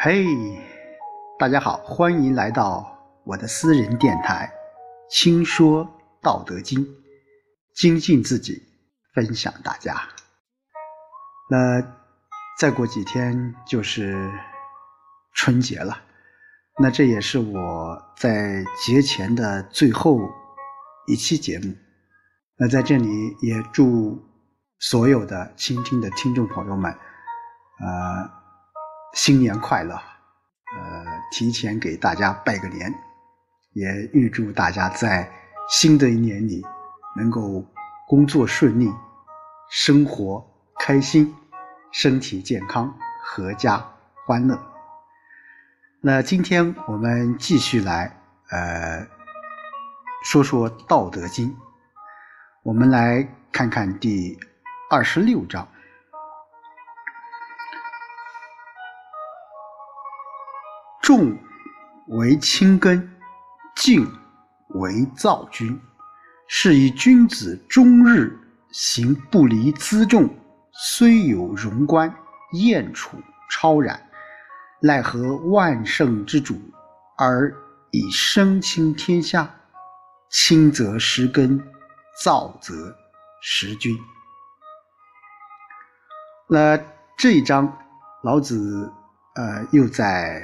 [0.00, 0.24] 嘿，
[1.38, 2.86] 大家好，欢迎来到
[3.24, 4.48] 我的私人电台
[5.14, 5.86] 《轻说
[6.22, 6.86] 道德经》，
[7.74, 8.62] 精进自己，
[9.12, 10.00] 分享大家。
[11.50, 11.82] 那
[12.60, 14.30] 再过几天就是
[15.34, 16.00] 春节了，
[16.78, 20.20] 那这也是我在节前的最后
[21.08, 21.74] 一期节目。
[22.56, 23.08] 那在这里
[23.42, 24.20] 也祝
[24.78, 26.92] 所有的倾听的听众朋友们，
[27.80, 28.38] 呃。
[29.14, 29.94] 新年快乐！
[29.94, 32.94] 呃，提前给大家拜个年，
[33.72, 35.28] 也预祝大家在
[35.66, 36.62] 新的一年里
[37.16, 37.64] 能够
[38.06, 38.92] 工作顺利、
[39.70, 40.46] 生活
[40.78, 41.34] 开心、
[41.90, 43.82] 身体健康、阖家
[44.26, 44.60] 欢乐。
[46.02, 48.14] 那今天我们继续来
[48.50, 49.06] 呃
[50.22, 51.48] 说说《道德经》，
[52.62, 54.38] 我们来看看第
[54.90, 55.68] 二十六章。
[61.02, 61.38] 重
[62.06, 63.14] 为轻根，
[63.76, 64.10] 静
[64.68, 65.78] 为躁君。
[66.46, 68.34] 是以君子终日
[68.72, 70.26] 行不离辎重，
[70.72, 72.10] 虽有荣观，
[72.52, 73.18] 燕处
[73.50, 74.08] 超然。
[74.80, 76.58] 奈何万圣之主，
[77.18, 77.54] 而
[77.90, 79.54] 以身轻天下？
[80.30, 81.62] 轻则失根，
[82.24, 82.96] 躁则
[83.42, 83.94] 失君。
[86.48, 86.76] 那
[87.16, 87.78] 这一章，
[88.22, 88.92] 老子
[89.34, 90.42] 呃又在。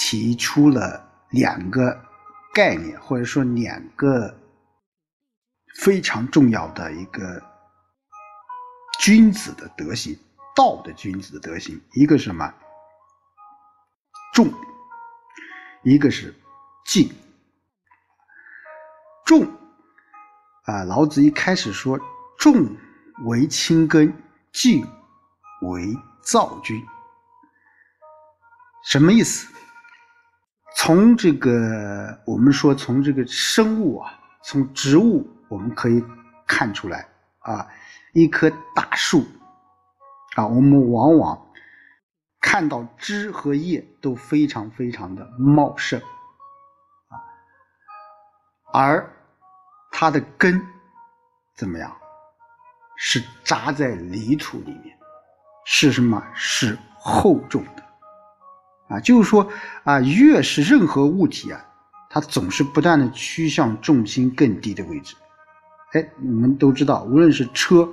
[0.00, 2.00] 提出了两个
[2.54, 4.32] 概念，或者说两个
[5.80, 7.42] 非常重要的一个
[9.00, 10.16] 君子的德行，
[10.54, 12.54] 道的君子的德行，一个是什么？
[14.32, 14.48] 重，
[15.82, 16.32] 一个是
[16.86, 17.10] 静。
[19.26, 19.50] 重
[20.62, 21.98] 啊，老子一开始说
[22.38, 22.76] ：“重
[23.24, 24.14] 为轻根，
[24.52, 24.86] 静
[25.62, 26.84] 为造君。”
[28.84, 29.52] 什么意思？
[30.76, 36.04] 从这个，我们说从这个生物啊，从植物我们可以
[36.46, 37.08] 看出来
[37.40, 37.66] 啊，
[38.12, 39.26] 一棵大树
[40.36, 41.50] 啊，我们往往
[42.40, 46.00] 看到枝和叶都非常非常的茂盛
[47.08, 47.14] 啊，
[48.72, 49.12] 而
[49.90, 50.64] 它的根
[51.56, 51.94] 怎么样？
[52.96, 54.97] 是扎在泥土里面，
[55.70, 56.24] 是什么？
[56.34, 57.82] 是厚重的。
[58.88, 59.46] 啊，就是说
[59.84, 61.62] 啊，越是任何物体啊，
[62.08, 65.14] 它总是不断的趋向重心更低的位置。
[65.92, 67.86] 哎，你们都知道，无论是车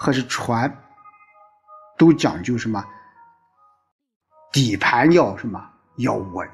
[0.00, 0.76] 还是船，
[1.96, 2.84] 都讲究什么？
[4.50, 5.70] 底盘要什么？
[5.98, 6.48] 要稳。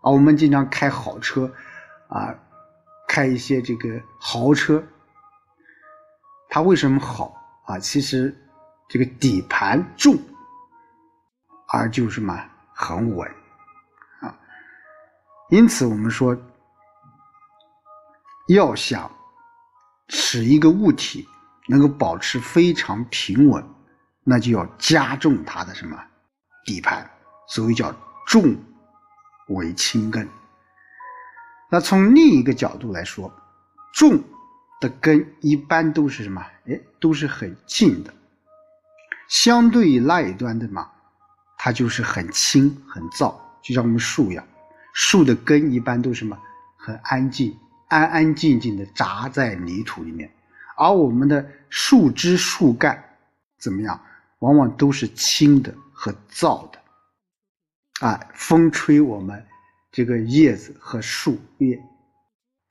[0.00, 1.52] 啊，我们经常开好车，
[2.08, 2.34] 啊，
[3.06, 4.82] 开一些这个豪车，
[6.48, 7.36] 它为什么好
[7.66, 7.78] 啊？
[7.78, 8.34] 其实
[8.92, 10.14] 这个底盘重，
[11.68, 12.38] 而就什么？
[12.74, 13.26] 很稳
[14.20, 14.38] 啊，
[15.48, 16.36] 因此我们说，
[18.48, 19.10] 要想
[20.08, 21.26] 使一个物体
[21.68, 23.64] 能够保持非常平稳，
[24.24, 25.98] 那就要加重它的什么
[26.66, 27.10] 底盘，
[27.48, 27.94] 所以叫
[28.26, 28.54] 重
[29.48, 30.28] 为轻根。
[31.70, 33.32] 那从另一个角度来说，
[33.94, 34.22] 重
[34.82, 36.42] 的根一般都是什么？
[36.66, 38.12] 哎，都是很近的，
[39.28, 40.90] 相对于那一端的嘛。
[41.64, 44.44] 它就是很轻很燥，就像我们树一样，
[44.94, 46.36] 树的根一般都是什么
[46.76, 47.56] 很安静，
[47.88, 50.28] 安安静静的扎在泥土里面，
[50.76, 53.00] 而我们的树枝树干
[53.60, 54.00] 怎么样，
[54.40, 56.80] 往往都是轻的和燥的，
[58.08, 59.46] 啊，风吹我们
[59.92, 61.80] 这个叶子和树叶、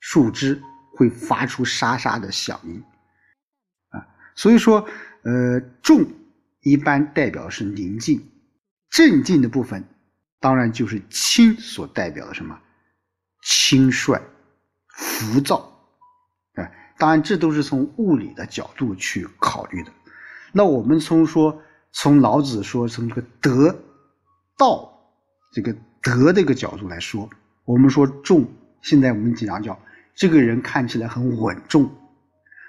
[0.00, 0.60] 树枝
[0.94, 2.84] 会发出沙沙的响音，
[3.88, 4.86] 啊，所以说，
[5.22, 6.04] 呃，重
[6.62, 8.28] 一般代表是宁静。
[8.90, 9.84] 镇静的部分，
[10.38, 12.58] 当然就是轻所代表的什么？
[13.42, 14.20] 轻率、
[14.86, 15.56] 浮躁，
[16.54, 19.90] 啊，当然这都是从物理的角度去考虑的。
[20.52, 21.60] 那我们从说，
[21.90, 23.76] 从老子说，从这个德、
[24.56, 24.92] 道
[25.52, 27.28] 这个德这个角度来说，
[27.64, 28.46] 我们说重，
[28.82, 29.76] 现在我们经常叫
[30.14, 31.90] 这个人看起来很稳重、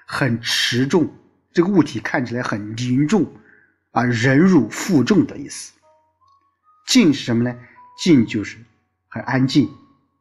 [0.06, 1.08] 很持重，
[1.52, 3.30] 这个物体看起来很凝重，
[3.94, 5.72] 啊，忍辱负重的意思。
[6.86, 7.56] 静是什么呢？
[7.98, 8.58] 静就是
[9.08, 9.70] 很安静、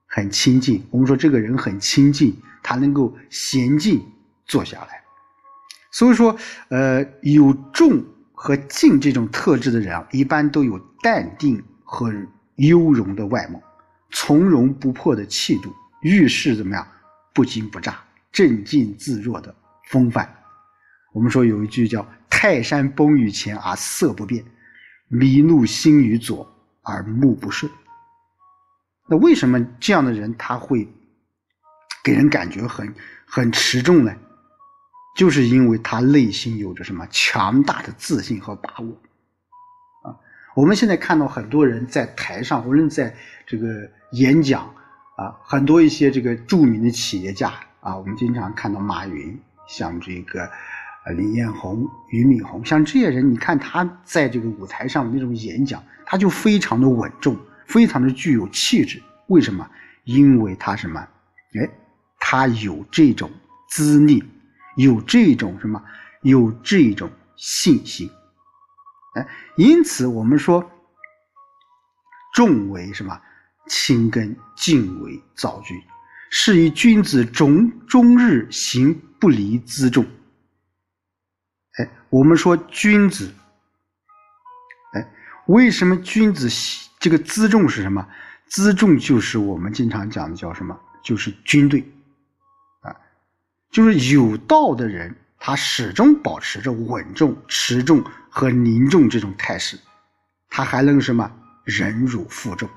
[0.05, 0.85] 很清静。
[0.91, 4.01] 我们说这个人很清静，他能够娴静
[4.45, 5.03] 坐下来。
[5.91, 6.37] 所以说，
[6.69, 12.13] 呃，有重和静这种特质的人啊，一般都有淡定和
[12.55, 13.61] 优容的外貌，
[14.11, 16.87] 从容不迫的气度，遇事怎么样？
[17.33, 17.99] 不惊不乍、
[18.31, 19.53] 镇静自若的
[19.89, 20.31] 风范。
[21.13, 22.07] 我们说有一句叫
[22.43, 24.43] “泰山崩于前而色不变，
[25.09, 26.45] 麋鹿心于左
[26.81, 27.71] 而目不顺”。
[29.07, 30.85] 那为什么这样的人他会
[32.03, 32.93] 给人感觉很
[33.25, 34.13] 很持重呢？
[35.15, 38.89] 就是因为他内心有着什么强大的自信和把握
[40.01, 40.11] 啊！
[40.53, 43.15] 我们现在看到很多人在台上，无论在
[43.47, 44.65] 这个演讲
[45.15, 50.51] 啊，很多一些这个著名的企业家啊，我们经常看到马云，像这个。
[51.05, 59.01] 啊，李彦宏、俞敏洪，像这些人，你看他在这个舞台上那种演讲，他就非常的稳重，非常的具有气质。
[59.27, 59.69] 为什么？
[60.05, 60.99] 因为他什么？
[61.59, 61.69] 哎，
[62.19, 63.29] 他有这种
[63.69, 64.23] 资历，
[64.77, 65.83] 有这种什么？
[66.21, 68.09] 有这种信心。
[69.15, 69.27] 哎，
[69.57, 70.63] 因此我们说，
[72.33, 73.19] 重为什么？
[73.67, 75.77] 轻根，静为躁君。
[76.29, 80.05] 是以君子终终日行不离辎重。
[81.79, 83.33] 哎，我们说君子，
[84.93, 85.11] 哎，
[85.47, 86.47] 为什么君子
[86.99, 88.07] 这个辎重是什么？
[88.49, 90.79] 辎重就是我们经常讲的叫什么？
[91.03, 91.83] 就是军队，
[92.81, 92.95] 啊，
[93.71, 99.79] 就是有道的人，他始终保持着稳重、持重和凝重这种态势，
[100.49, 101.29] 他还能什么？
[101.63, 102.69] 忍辱负重，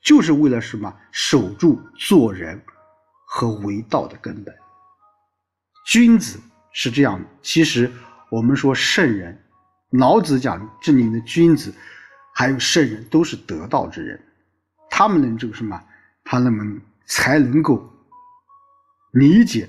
[0.00, 0.92] 就是为了什么？
[1.12, 2.60] 守住做人
[3.26, 4.52] 和为道的根本。
[5.86, 6.40] 君子。
[6.78, 7.90] 是这样的，其实
[8.28, 9.42] 我们说圣人，
[9.92, 11.74] 老子讲这里面的君子，
[12.34, 14.20] 还有圣人，都是得道之人，
[14.90, 15.82] 他们能这个什么？
[16.22, 17.90] 他那么才能够
[19.12, 19.66] 理解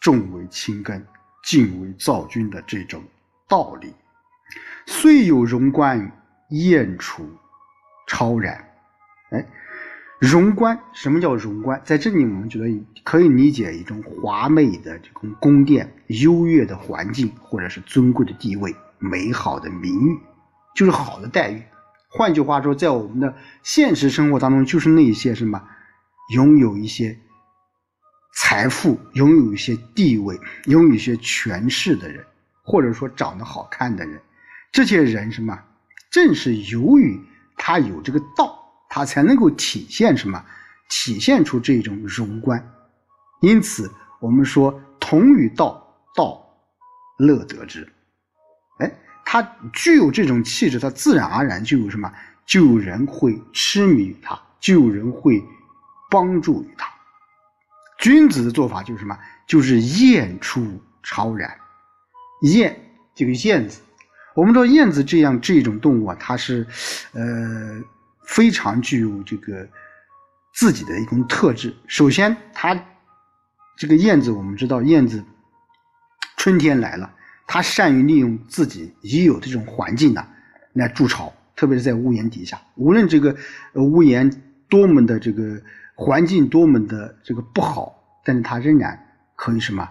[0.00, 1.06] 重为轻根，
[1.44, 3.04] 静为躁君的这种
[3.46, 3.92] 道理。
[4.86, 6.10] 虽有荣观，
[6.48, 7.28] 燕处
[8.08, 8.56] 超然。
[9.32, 9.46] 哎。
[10.22, 11.82] 荣观，什么叫荣观？
[11.84, 20.20] 在这里，我们觉得可以理解一种华美的这种宫殿、优越的环境，或者是尊贵的地位、美好的名誉，
[20.76, 21.60] 就是好的待遇。
[22.08, 23.34] 换句话说，在我们的
[23.64, 25.60] 现实生活当中，就是那些什么
[26.32, 27.18] 拥有一些
[28.32, 32.24] 财富、拥有一些地位、拥有一些权势的人，
[32.62, 34.20] 或者说长得好看的人，
[34.70, 35.58] 这些人什么，
[36.12, 37.20] 正是由于
[37.56, 38.61] 他有这个道。
[38.94, 40.44] 它才能够体现什么？
[40.90, 42.62] 体现出这种荣观。
[43.40, 43.90] 因此，
[44.20, 45.82] 我们说同与道，
[46.14, 46.46] 道
[47.16, 47.90] 乐得之。
[48.80, 48.92] 哎，
[49.24, 49.42] 他
[49.72, 52.12] 具有这种气质，他自然而然就有什么？
[52.44, 55.42] 就有人会痴迷于他，就有人会
[56.10, 56.86] 帮助于他。
[57.98, 59.18] 君子的做法就是什么？
[59.46, 61.50] 就是燕出超然。
[62.42, 62.78] 燕，
[63.14, 63.80] 这个燕子，
[64.34, 66.66] 我们知道燕子这样这种动物啊，它是，
[67.14, 67.82] 呃。
[68.32, 69.68] 非常具有这个
[70.54, 71.74] 自己的一种特质。
[71.86, 72.74] 首先，它
[73.76, 75.22] 这个燕子，我们知道，燕子
[76.38, 77.14] 春天来了，
[77.46, 80.26] 它善于利用自己已有的这种环境呢
[80.72, 82.58] 来筑巢，特别是在屋檐底下。
[82.76, 83.36] 无论这个
[83.74, 84.30] 屋檐
[84.66, 85.60] 多么的这个
[85.94, 87.94] 环境多么的这个不好，
[88.24, 88.98] 但是它仍然
[89.36, 89.86] 可以什么？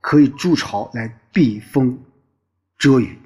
[0.00, 2.02] 可以筑巢来避风
[2.78, 3.18] 遮雨。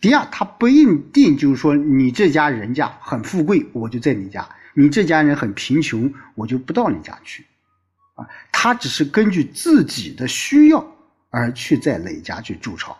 [0.00, 4.42] 第二，他不一定就是说你这家人家很富贵，我就在你家；
[4.74, 7.44] 你这家人很贫穷，我就不到你家去。
[8.14, 10.86] 啊，他只是根据自己的需要
[11.30, 12.96] 而去在哪家去筑巢。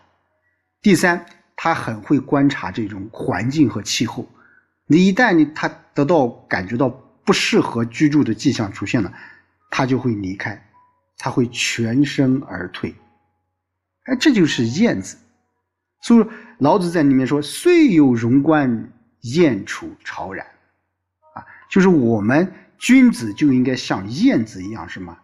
[0.82, 4.28] 第三，他很会观察这种环境和气候。
[4.86, 9.12] 你一旦你他得到感觉到不适合居住的迹象出现了，
[9.70, 10.68] 他就会离开，
[11.16, 12.92] 他会全身而退。
[14.04, 15.16] 哎，这就是燕子。
[16.00, 16.26] 所以
[16.58, 20.46] 老子在里面说：“虽有荣观，燕处超然。”
[21.34, 25.16] 啊，就是我们君子就应该像燕子一样，什么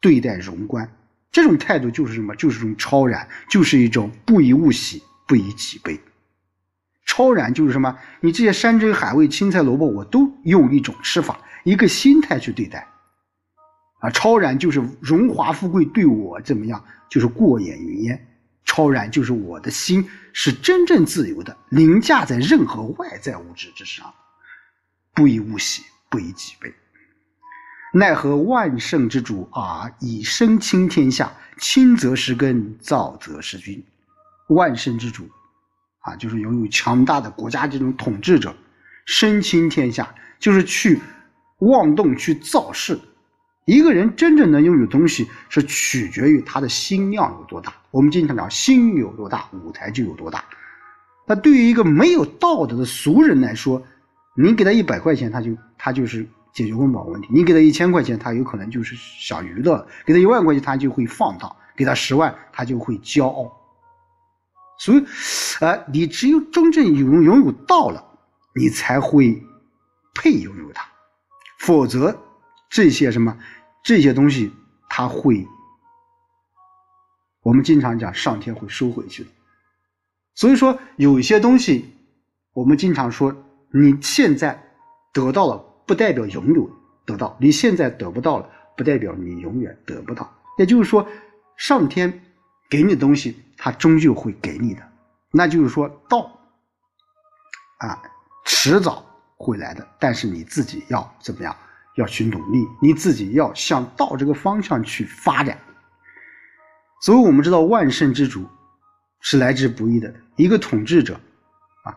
[0.00, 0.90] 对待荣观？
[1.30, 2.34] 这种态度就是什么？
[2.36, 6.00] 就是一种超然，就是一种不以物喜，不以己悲。
[7.06, 7.98] 超然就是什么？
[8.20, 12.86] 你这些山珍海味、青菜萝卜，我都用一种吃法、一个心态去对待。
[14.00, 16.82] 啊，超然就是荣华富贵对我怎么样？
[17.10, 18.26] 就是过眼云烟。
[18.74, 24.14] 超然就是我的心是真正自由的，凌驾在任何外在物质之上，
[25.12, 26.72] 不以物喜，不以己悲。
[27.92, 33.84] 奈何万圣之主啊，以身轻天下，轻则失根，躁则失君。
[34.48, 35.28] 万圣之主
[35.98, 38.56] 啊，就是拥有强大的国家这种统治者，
[39.04, 40.98] 身轻天下，就是去
[41.58, 42.98] 妄动去造势。
[43.64, 47.72] 一个人真正能拥有东西，是取决于他的心量有多大。
[47.90, 50.44] 我们经常讲，心有多大，舞台就有多大。
[51.26, 53.82] 那对于一个没有道德的俗人来说，
[54.36, 61.54] 你给他一百块钱，他就他就是解决温饱问题；你给他一千块钱，他有可能就是想娱乐；给他一万块钱，他就会放荡。
[61.74, 63.50] 给他十万，他就会骄傲。
[64.78, 65.02] 所以，
[65.60, 68.04] 呃，你只有真正拥拥有道了，
[68.54, 69.42] 你才会
[70.14, 70.86] 配拥有它，
[71.60, 72.14] 否则
[72.72, 73.38] 这些什么
[73.84, 74.50] 这些东西，
[74.88, 75.46] 他会，
[77.42, 79.30] 我们经常讲上天会收回去的。
[80.34, 81.94] 所以说，有一些东西，
[82.54, 83.34] 我们经常说，
[83.70, 84.60] 你现在
[85.12, 86.70] 得到了，不代表永久
[87.04, 90.32] 得到；你现在得不到了，不代表你永远得不到。
[90.58, 91.06] 也就是说，
[91.56, 92.24] 上天
[92.70, 93.36] 给你的东西。
[93.64, 94.82] 他终究会给你的，
[95.30, 96.36] 那就是说道
[97.78, 98.02] 啊，
[98.44, 99.86] 迟早会来的。
[100.00, 101.56] 但是你自己要怎么样？
[101.96, 105.58] 要去努力，你自己要向道这个方向去发展。
[107.00, 108.46] 所以我们知道，万圣之主
[109.20, 110.14] 是来之不易的。
[110.36, 111.20] 一个统治者
[111.84, 111.94] 啊，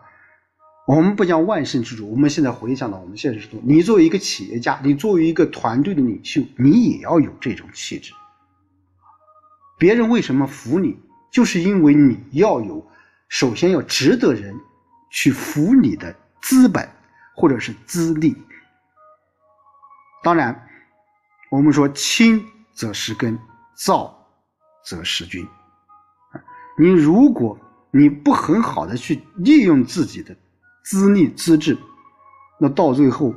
[0.86, 8.12] 我们不讲万圣之主，我们现在回想到我们现实中，你作为一个企业家，你作为一个团队的领袖，你也要有这种气质。
[9.78, 10.98] 别人为什么服你？
[11.32, 12.86] 就是因为你要有，
[13.28, 14.54] 首先要值得人
[15.10, 16.88] 去服你的资本
[17.34, 18.36] 或者是资历。
[20.26, 20.68] 当然，
[21.52, 23.38] 我们说亲则失根，
[23.76, 24.26] 躁
[24.84, 25.48] 则失君。
[26.76, 27.56] 你如果
[27.92, 30.36] 你不很好的去利用自己的
[30.84, 31.78] 资历资质，
[32.58, 33.32] 那到最后，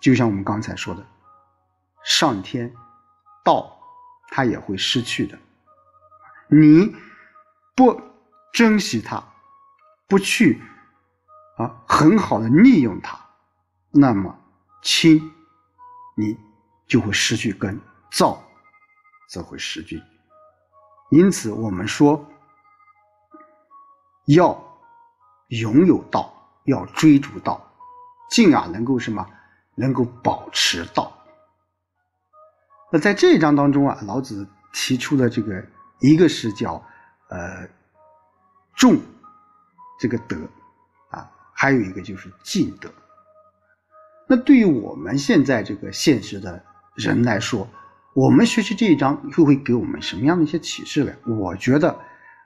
[0.00, 1.06] 就像我们刚才说的，
[2.06, 2.74] 上天
[3.44, 3.78] 道
[4.30, 5.38] 他也会失去的。
[6.48, 6.96] 你
[7.76, 8.00] 不
[8.50, 9.22] 珍惜它，
[10.08, 10.58] 不去
[11.58, 13.20] 啊很好的利用它，
[13.90, 14.34] 那么
[14.80, 15.30] 亲
[16.20, 16.36] 你
[16.86, 17.80] 就会失去根，
[18.12, 18.42] 躁
[19.30, 19.98] 则会失君。
[21.10, 22.22] 因此，我们说
[24.26, 24.46] 要
[25.48, 26.30] 拥有道，
[26.64, 27.60] 要追逐道，
[28.30, 29.26] 进而能够什么？
[29.74, 31.10] 能够保持道。
[32.92, 35.64] 那在这一章当中啊，老子提出的这个。
[36.02, 36.82] 一个是叫
[37.28, 37.68] 呃
[38.74, 38.98] 重
[40.00, 40.34] 这个德
[41.10, 42.90] 啊，还有一个就是敬德。
[44.30, 47.68] 那对于我们现在这个现实的人来说，
[48.14, 51.12] 我们学习这一章又会给我们什么样的一些启示呢？
[51.26, 51.98] 我觉得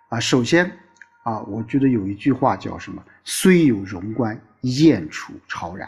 [0.09, 0.65] 啊，首先
[1.25, 5.87] 啊，我觉得有一句话叫什么？“虽有荣观，燕处超然。”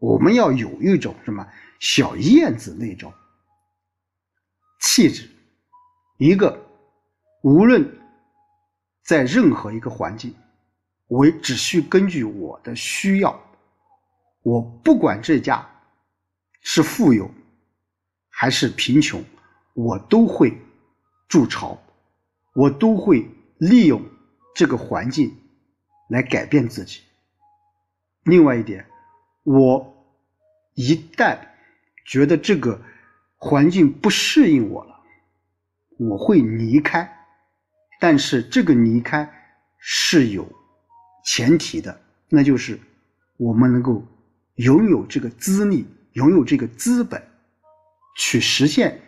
[0.00, 1.46] 我们要有一种什么
[1.78, 3.12] 小燕子那种
[4.80, 5.30] 气质，
[6.18, 6.60] 一个。
[7.42, 7.88] 无论
[9.04, 10.34] 在任何一个环境，
[11.06, 13.40] 我只需根据我的需要，
[14.46, 15.68] 我不管这家
[16.62, 17.28] 是富有
[18.28, 19.20] 还是贫穷，
[19.74, 20.56] 我都会
[21.28, 21.76] 筑巢，
[22.54, 24.00] 我都会利用
[24.54, 25.36] 这个环境
[26.08, 27.00] 来改变自己。
[28.22, 28.86] 另外一点，
[29.42, 30.06] 我
[30.74, 31.36] 一旦
[32.04, 32.80] 觉得这个
[33.38, 35.00] 环境不适应我了，
[35.98, 37.12] 我会离开。
[37.98, 39.28] 但是这个离开
[39.80, 40.48] 是有
[41.24, 42.78] 前提的，那就是
[43.38, 44.06] 我们能够
[44.56, 47.22] 拥有这个资历，拥有这个资本，
[48.16, 49.00] 去实现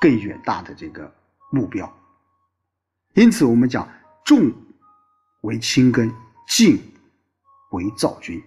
[0.00, 1.12] 更远大的这个
[1.50, 1.90] 目标。
[3.14, 3.88] 因此，我们讲
[4.24, 4.52] 重
[5.42, 6.12] 为轻根，
[6.48, 6.78] 静
[7.72, 8.42] 为躁君。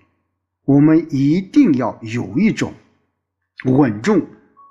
[0.65, 2.73] 我们一定要有一种
[3.65, 4.25] 稳重、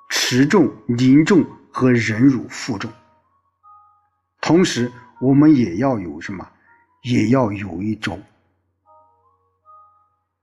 [0.09, 2.91] 持重、凝重和忍辱负重，
[4.41, 4.91] 同时。
[5.19, 6.47] 我们也要有什么？
[7.01, 8.21] 也要有一种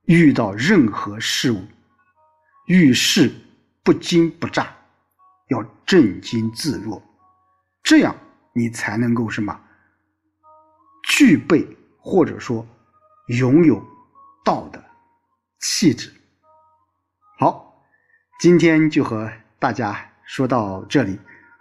[0.07, 1.63] 遇到任何事物
[2.67, 3.33] 遇事
[3.83, 4.75] 不惊不乍，
[5.49, 7.03] 要镇惊自若，
[7.83, 8.15] 这样
[8.55, 9.59] 你才能够什么？
[11.09, 11.67] 具备
[11.99, 12.67] 或者说
[13.29, 13.83] 拥有
[14.45, 14.83] 道的
[15.61, 16.13] 气质。
[17.39, 17.83] 好，
[18.41, 21.19] 今天就和大家说到这里，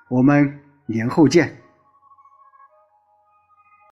[0.10, 1.63] 我们年后见。